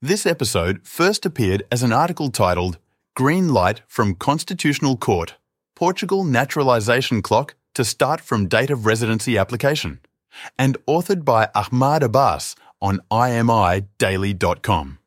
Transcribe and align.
This 0.00 0.26
episode 0.26 0.86
first 0.86 1.26
appeared 1.26 1.64
as 1.72 1.82
an 1.82 1.92
article 1.92 2.30
titled 2.30 2.78
Green 3.16 3.48
Light 3.48 3.82
from 3.88 4.14
Constitutional 4.14 4.96
Court 4.96 5.34
Portugal 5.74 6.22
Naturalisation 6.22 7.20
Clock 7.20 7.56
to 7.74 7.84
Start 7.84 8.20
from 8.20 8.46
Date 8.46 8.70
of 8.70 8.86
Residency 8.86 9.36
Application, 9.36 9.98
and 10.56 10.78
authored 10.86 11.24
by 11.24 11.48
Ahmad 11.52 12.04
Abbas 12.04 12.54
on 12.80 13.00
imidaily.com. 13.10 14.98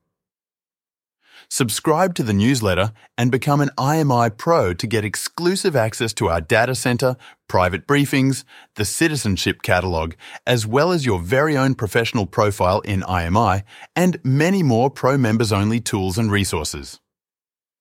Subscribe 1.54 2.16
to 2.16 2.24
the 2.24 2.32
newsletter 2.32 2.94
and 3.18 3.30
become 3.30 3.60
an 3.60 3.72
IMI 3.78 4.38
Pro 4.38 4.74
to 4.74 4.88
get 4.88 5.04
exclusive 5.04 5.76
access 5.76 6.14
to 6.14 6.30
our 6.30 6.40
data 6.40 6.74
center, 6.74 7.18
private 7.50 7.86
briefings, 7.86 8.46
the 8.76 8.86
citizenship 8.86 9.62
catalog, 9.62 10.14
as 10.48 10.66
well 10.66 10.94
as 10.94 11.06
your 11.06 11.20
very 11.20 11.58
own 11.58 11.76
professional 11.76 12.26
profile 12.26 12.80
in 12.86 13.02
IMI, 13.02 13.64
and 13.98 14.18
many 14.24 14.64
more 14.64 14.90
pro 14.90 15.18
members 15.18 15.52
only 15.52 15.82
tools 15.82 16.18
and 16.18 16.32
resources. 16.32 17.02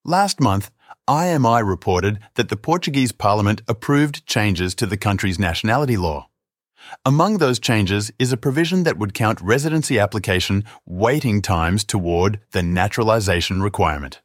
Last 0.04 0.40
month, 0.40 0.72
IMI 1.08 1.64
reported 1.64 2.18
that 2.34 2.48
the 2.48 2.56
Portuguese 2.56 3.12
Parliament 3.12 3.62
approved 3.68 4.26
changes 4.26 4.74
to 4.74 4.86
the 4.86 4.96
country's 4.96 5.38
nationality 5.38 5.96
law. 5.96 6.29
Among 7.04 7.38
those 7.38 7.58
changes 7.58 8.12
is 8.18 8.32
a 8.32 8.36
provision 8.36 8.82
that 8.84 8.98
would 8.98 9.14
count 9.14 9.40
residency 9.40 9.98
application 9.98 10.64
waiting 10.86 11.40
times 11.40 11.84
toward 11.84 12.40
the 12.52 12.62
naturalisation 12.62 13.62
requirement. 13.62 14.20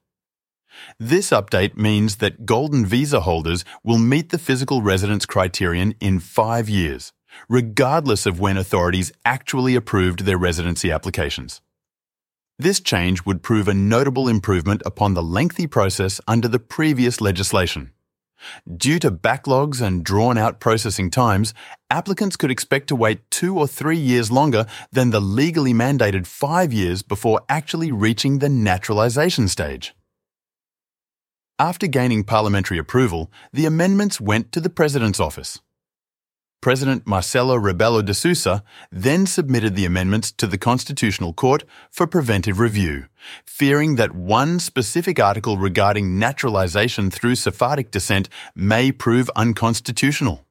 This 0.99 1.29
update 1.29 1.77
means 1.77 2.17
that 2.17 2.45
golden 2.45 2.85
visa 2.85 3.21
holders 3.21 3.63
will 3.83 3.97
meet 3.97 4.29
the 4.29 4.37
physical 4.37 4.81
residence 4.81 5.25
criterion 5.25 5.95
in 5.99 6.19
five 6.19 6.67
years, 6.69 7.13
regardless 7.47 8.25
of 8.25 8.39
when 8.39 8.57
authorities 8.57 9.11
actually 9.23 9.75
approved 9.75 10.25
their 10.25 10.37
residency 10.37 10.91
applications. 10.91 11.61
This 12.57 12.79
change 12.79 13.25
would 13.25 13.43
prove 13.43 13.67
a 13.67 13.73
notable 13.73 14.27
improvement 14.27 14.81
upon 14.85 15.13
the 15.13 15.23
lengthy 15.23 15.67
process 15.67 16.21
under 16.27 16.47
the 16.47 16.59
previous 16.59 17.19
legislation. 17.19 17.91
Due 18.77 18.99
to 18.99 19.11
backlogs 19.11 19.81
and 19.81 20.03
drawn 20.03 20.37
out 20.37 20.59
processing 20.59 21.09
times, 21.09 21.53
applicants 21.89 22.35
could 22.35 22.51
expect 22.51 22.87
to 22.87 22.95
wait 22.95 23.29
two 23.31 23.57
or 23.57 23.67
three 23.67 23.97
years 23.97 24.31
longer 24.31 24.65
than 24.91 25.11
the 25.11 25.21
legally 25.21 25.73
mandated 25.73 26.27
five 26.27 26.73
years 26.73 27.01
before 27.01 27.41
actually 27.49 27.91
reaching 27.91 28.39
the 28.39 28.49
naturalisation 28.49 29.47
stage. 29.47 29.95
After 31.57 31.87
gaining 31.87 32.25
parliamentary 32.25 32.77
approval, 32.77 33.31
the 33.53 33.65
amendments 33.65 34.19
went 34.19 34.51
to 34.51 34.59
the 34.59 34.69
President's 34.69 35.21
office. 35.21 35.61
President 36.61 37.05
Marcelo 37.05 37.57
Rebelo 37.57 38.03
de 38.03 38.13
Sousa 38.13 38.63
then 38.91 39.25
submitted 39.25 39.75
the 39.75 39.85
amendments 39.85 40.31
to 40.31 40.47
the 40.47 40.57
Constitutional 40.57 41.31
Court 41.31 41.63
for 41.91 42.07
preventive 42.07 42.59
review, 42.59 43.05
fearing 43.45 43.95
that 43.95 44.15
one 44.15 44.59
specific 44.59 45.19
article 45.19 45.57
regarding 45.57 46.17
naturalization 46.17 47.11
through 47.11 47.35
Sephardic 47.35 47.91
descent 47.91 48.29
may 48.55 48.91
prove 48.91 49.29
unconstitutional. 49.35 50.45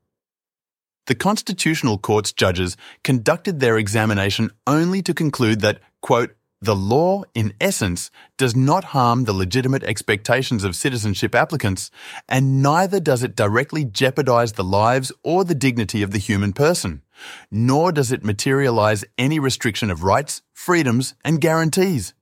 The 1.06 1.14
Constitutional 1.14 1.98
Court's 1.98 2.32
judges 2.32 2.76
conducted 3.02 3.60
their 3.60 3.76
examination 3.76 4.50
only 4.66 5.02
to 5.02 5.12
conclude 5.12 5.60
that, 5.60 5.80
quote, 6.00 6.34
the 6.64 6.74
law, 6.74 7.22
in 7.34 7.54
essence, 7.60 8.10
does 8.36 8.56
not 8.56 8.84
harm 8.84 9.24
the 9.24 9.32
legitimate 9.32 9.84
expectations 9.84 10.64
of 10.64 10.74
citizenship 10.74 11.34
applicants, 11.34 11.90
and 12.28 12.62
neither 12.62 12.98
does 12.98 13.22
it 13.22 13.36
directly 13.36 13.84
jeopardize 13.84 14.52
the 14.52 14.64
lives 14.64 15.12
or 15.22 15.44
the 15.44 15.54
dignity 15.54 16.02
of 16.02 16.10
the 16.10 16.18
human 16.18 16.52
person, 16.52 17.02
nor 17.50 17.92
does 17.92 18.10
it 18.10 18.24
materialize 18.24 19.04
any 19.16 19.38
restriction 19.38 19.90
of 19.90 20.02
rights, 20.02 20.42
freedoms, 20.52 21.14
and 21.24 21.40
guarantees. 21.40 22.14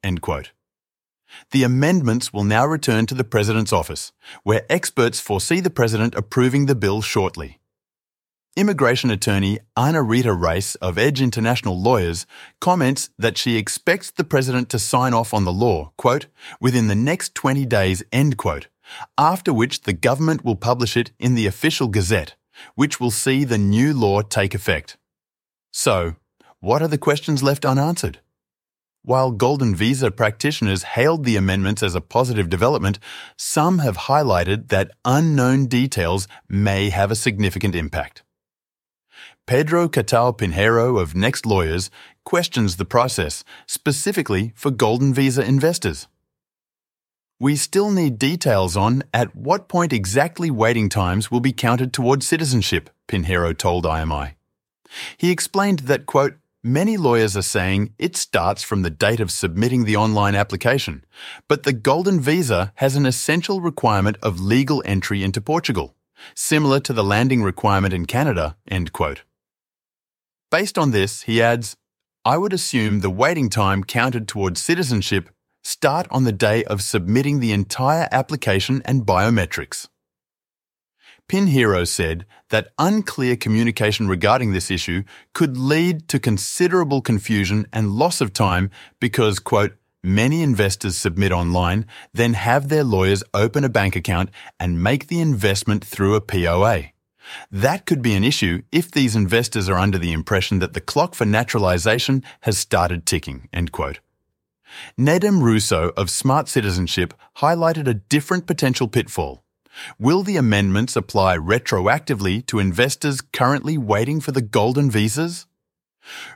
The 1.53 1.63
amendments 1.63 2.33
will 2.33 2.45
now 2.45 2.67
return 2.67 3.07
to 3.07 3.15
the 3.15 3.25
President's 3.25 3.73
office, 3.73 4.13
where 4.43 4.67
experts 4.69 5.19
foresee 5.19 5.61
the 5.61 5.71
President 5.71 6.15
approving 6.15 6.67
the 6.67 6.75
bill 6.75 7.01
shortly. 7.01 7.59
Immigration 8.55 9.11
attorney 9.11 9.61
Ana 9.79 10.03
Rita 10.03 10.35
Reis 10.35 10.75
of 10.75 10.99
Edge 10.99 11.23
International 11.23 11.81
Lawyers 11.81 12.27
comments 12.61 13.09
that 13.19 13.39
she 13.39 13.57
expects 13.57 14.11
the 14.11 14.25
president 14.25 14.69
to 14.69 14.79
sign 14.79 15.15
off 15.15 15.33
on 15.33 15.47
the 15.47 15.53
law, 15.53 15.93
quote, 15.97 16.27
within 16.61 16.87
the 16.87 16.95
next 16.95 17.35
20 17.35 17.65
days, 17.65 18.03
end 18.13 18.37
quote, 18.37 18.67
after 19.17 19.55
which 19.55 19.83
the 19.83 19.95
government 19.95 20.45
will 20.45 20.55
publish 20.55 20.99
it 20.99 21.13
in 21.19 21.35
the 21.35 21.47
official 21.47 21.89
gazette, 21.89 22.35
which 22.75 23.01
will 23.01 23.11
see 23.11 23.45
the 23.45 23.57
new 23.57 23.95
law 23.95 24.21
take 24.21 24.55
effect. 24.55 24.99
So, 25.73 26.17
what 26.61 26.83
are 26.83 26.89
the 26.89 26.99
questions 26.99 27.43
left 27.43 27.65
unanswered? 27.65 28.21
While 29.03 29.31
Golden 29.31 29.75
Visa 29.75 30.11
practitioners 30.11 30.83
hailed 30.83 31.25
the 31.25 31.37
amendments 31.37 31.83
as 31.83 31.95
a 31.95 32.03
positive 32.03 32.51
development, 32.51 32.99
some 33.35 33.79
have 33.79 33.97
highlighted 33.97 34.69
that 34.69 34.91
unknown 35.07 35.69
details 35.69 36.29
may 36.51 36.91
have 36.91 37.11
a 37.11 37.17
significant 37.17 37.75
impact. 37.75 38.23
Pedro 39.45 39.89
Catal 39.89 40.33
Pinheiro 40.33 41.01
of 41.01 41.17
Next 41.17 41.45
Lawyers 41.45 41.91
questions 42.25 42.77
the 42.77 42.85
process, 42.85 43.43
specifically 43.67 44.53
for 44.55 44.71
Golden 44.71 45.13
Visa 45.13 45.45
investors. 45.45 46.07
We 47.41 47.57
still 47.57 47.91
need 47.91 48.21
details 48.21 48.77
on 48.77 49.03
at 49.13 49.35
what 49.35 49.67
point 49.67 49.93
exactly 49.93 50.49
waiting 50.49 50.89
times 50.89 51.33
will 51.33 51.41
be 51.41 51.53
counted 51.53 51.93
towards 51.93 52.25
citizenship, 52.25 52.89
Pinheiro 53.09 53.57
told 53.57 53.85
IMI. 53.85 54.35
He 55.17 55.33
explained 55.33 55.81
that, 55.81 56.07
quote, 56.07 56.35
Many 56.63 56.97
lawyers 56.97 57.37
are 57.37 57.43
saying 57.43 57.93
it 57.99 58.17
starts 58.17 58.63
from 58.63 58.83
the 58.83 58.91
date 58.91 59.19
of 59.19 59.33
submitting 59.33 59.85
the 59.85 59.97
online 59.97 60.37
application, 60.37 61.05
but 61.49 61.65
the 61.65 61.73
Golden 61.73 62.21
Visa 62.21 62.73
has 62.77 62.95
an 62.95 63.07
essential 63.07 63.61
requirement 63.61 64.17
of 64.23 64.41
legal 64.41 64.81
entry 64.87 65.25
into 65.25 65.41
Portugal, 65.41 65.97
similar 66.37 66.79
to 66.79 66.93
the 66.93 67.03
landing 67.03 67.43
requirement 67.43 67.93
in 67.93 68.07
Canada, 68.07 68.57
end 68.69 68.93
quote. 68.93 69.23
Based 70.53 70.77
on 70.77 70.91
this, 70.91 71.23
he 71.23 71.41
adds, 71.41 71.79
I 72.27 72.37
would 72.37 72.53
assume 72.53 73.01
the 73.01 73.09
waiting 73.09 73.49
time 73.49 73.83
counted 73.83 74.29
towards 74.29 74.61
citizenship 74.61 75.31
start 75.65 76.07
on 76.11 76.25
the 76.25 76.31
day 76.31 76.63
of 76.65 76.83
submitting 76.83 77.41
the 77.41 77.53
entire 77.53 78.07
application 78.13 78.83
and 78.85 79.07
biometrics. 79.07 79.89
Pinheiro 81.27 81.89
said 81.89 82.27
that 82.51 82.69
unclear 82.79 83.35
communication 83.35 84.09
regarding 84.09 84.53
this 84.53 84.71
issue 84.71 85.05
could 85.33 85.57
lead 85.57 86.07
to 86.09 86.21
considerable 86.21 87.01
confusion 87.01 87.65
and 87.73 87.93
loss 87.93 88.21
of 88.21 88.35
time 88.35 88.71
because, 89.01 89.39
quote, 89.39 89.73
many 90.05 90.43
investors 90.43 90.99
submit 90.99 91.33
online, 91.33 91.87
then 92.13 92.35
have 92.35 92.69
their 92.69 92.85
lawyers 92.85 93.25
open 93.33 93.65
a 93.65 93.71
bank 93.71 93.97
account 93.97 94.29
and 94.61 94.83
make 94.83 95.07
the 95.07 95.21
investment 95.21 95.83
through 95.83 96.15
a 96.15 96.21
POA. 96.21 96.93
That 97.51 97.87
could 97.87 98.03
be 98.03 98.15
an 98.15 98.25
issue 98.25 98.63
if 98.73 98.91
these 98.91 99.17
investors 99.17 99.69
are 99.69 99.79
under 99.79 99.99
the 99.99 100.13
impression 100.13 100.59
that 100.59 100.73
the 100.73 100.81
clock 100.81 101.15
for 101.15 101.25
naturalisation 101.25 102.23
has 102.43 102.59
started 102.59 103.07
ticking. 103.07 103.49
End 103.53 103.73
quote. 103.73 104.01
Nedem 104.99 105.43
Russo 105.43 105.93
of 105.97 106.11
Smart 106.11 106.49
Citizenship 106.49 107.15
highlighted 107.39 107.87
a 107.87 107.95
different 107.95 108.47
potential 108.47 108.89
pitfall. 108.89 109.45
Will 109.99 110.23
the 110.23 110.37
amendments 110.37 110.97
apply 110.97 111.37
retroactively 111.39 112.45
to 112.47 112.59
investors 112.59 113.21
currently 113.21 113.79
waiting 113.79 114.21
for 114.21 114.33
the 114.33 114.43
golden 114.43 114.91
visas? 114.91 115.47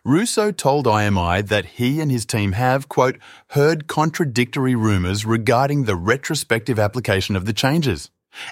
Russo 0.04 0.52
told 0.52 0.86
IMI 0.86 1.46
that 1.48 1.66
he 1.66 2.00
and 2.00 2.10
his 2.10 2.24
team 2.24 2.52
have, 2.52 2.88
quote, 2.88 3.18
heard 3.50 3.88
contradictory 3.88 4.74
rumours 4.74 5.26
regarding 5.26 5.84
the 5.84 5.96
retrospective 5.96 6.78
application 6.78 7.36
of 7.36 7.44
the 7.44 7.52
changes. 7.52 8.10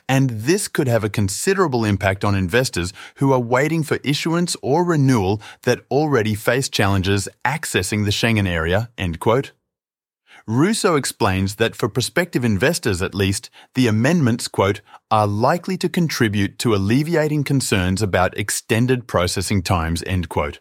And 0.09 0.31
this 0.31 0.69
could 0.69 0.89
have 0.89 1.05
a 1.05 1.11
considerable 1.11 1.84
impact 1.84 2.25
on 2.25 2.34
investors 2.34 2.93
who 3.17 3.33
are 3.33 3.41
waiting 3.41 3.83
for 3.83 3.99
issuance 4.05 4.56
or 4.62 4.84
renewal 4.84 5.41
that 5.62 5.84
already 5.91 6.34
face 6.34 6.69
challenges 6.69 7.28
accessing 7.45 8.05
the 8.05 8.11
Schengen 8.11 8.49
area. 8.49 8.91
End 8.97 9.21
quote. 9.21 9.53
Russo 10.47 10.97
explains 10.97 11.55
that 11.55 11.75
for 11.75 11.88
prospective 11.88 12.44
investors 12.44 13.00
at 13.00 13.14
least, 13.14 13.49
the 13.75 13.87
amendments, 13.87 14.47
quote, 14.47 14.82
are 15.11 15.26
likely 15.26 15.79
to 15.79 15.88
contribute 15.88 16.59
to 16.59 16.75
alleviating 16.75 17.44
concerns 17.44 18.03
about 18.03 18.37
extended 18.37 19.06
processing 19.06 19.62
times, 19.62 20.05
end 20.06 20.29
quote. 20.29 20.61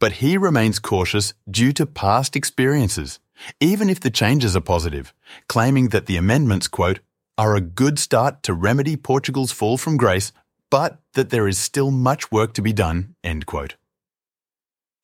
But 0.00 0.14
he 0.14 0.36
remains 0.36 0.80
cautious 0.80 1.34
due 1.48 1.72
to 1.74 1.86
past 1.86 2.34
experiences, 2.34 3.20
even 3.60 3.88
if 3.88 4.00
the 4.00 4.10
changes 4.10 4.56
are 4.56 4.60
positive, 4.60 5.14
claiming 5.48 5.90
that 5.90 6.06
the 6.06 6.16
amendments, 6.16 6.66
quote, 6.66 6.98
are 7.40 7.56
a 7.56 7.62
good 7.62 7.98
start 7.98 8.42
to 8.42 8.52
remedy 8.52 8.98
Portugal's 8.98 9.50
fall 9.50 9.78
from 9.78 9.96
grace, 9.96 10.30
but 10.70 10.98
that 11.14 11.30
there 11.30 11.48
is 11.48 11.56
still 11.56 11.90
much 11.90 12.30
work 12.30 12.52
to 12.52 12.60
be 12.60 12.70
done. 12.70 13.14
End 13.24 13.46
quote. 13.46 13.76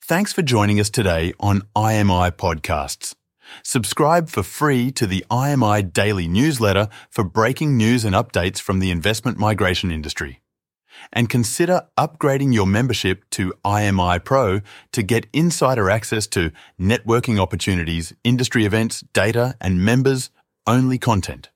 Thanks 0.05 0.35
for 0.35 0.43
joining 0.43 0.79
us 0.79 0.91
today 0.91 1.33
on 1.41 1.63
IMI 1.75 2.33
Podcasts. 2.33 3.15
Subscribe 3.63 4.29
for 4.29 4.43
free 4.43 4.93
to 4.93 5.07
the 5.07 5.25
IMI 5.31 5.91
Daily 5.91 6.29
newsletter 6.29 6.91
for 7.09 7.25
breaking 7.25 7.75
news 7.75 8.05
and 8.05 8.15
updates 8.15 8.61
from 8.61 8.81
the 8.81 8.91
investment 8.91 9.39
migration 9.39 9.91
industry. 9.91 10.43
and 11.13 11.29
consider 11.29 11.83
upgrading 11.99 12.53
your 12.55 12.67
membership 12.67 13.25
to 13.31 13.53
IMI 13.65 14.23
Pro 14.25 14.61
to 14.93 15.03
get 15.03 15.27
insider 15.33 15.91
access 15.91 16.27
to 16.27 16.51
networking 16.81 17.39
opportunities, 17.39 18.15
industry 18.25 18.65
events, 18.65 19.05
data, 19.13 19.55
and 19.61 19.85
members 19.85 20.31
only 20.67 20.99
content. 20.99 21.51